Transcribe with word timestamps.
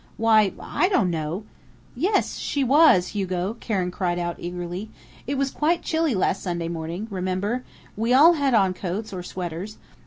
"Why, 0.17 0.51
I 0.59 0.89
don't 0.89 1.11
know" 1.11 1.43
"Yes, 2.05 2.39
she 2.39 2.63
was, 2.63 3.09
Hugo!" 3.09 3.55
Karen 3.59 3.91
cried 3.91 4.17
out 4.17 4.37
eagerly. 4.39 4.89
"It 5.27 5.37
was 5.37 5.51
quite 5.51 5.83
chilly 5.83 6.15
last 6.15 6.41
Sunday 6.41 6.69
morning. 6.69 7.05
Remember? 7.11 7.63
We 7.95 8.11
all 8.11 8.33
had 8.33 8.55
on 8.55 8.73
coats 8.73 9.13
or 9.13 9.21
sweaters. 9.21 9.77